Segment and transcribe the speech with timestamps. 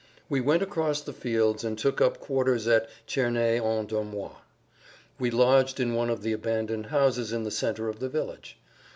[0.29, 4.35] We went across the fields and took up quarters at Cerney en Dormois.
[5.19, 8.57] We lodged in one of the abandoned houses in the center of the village.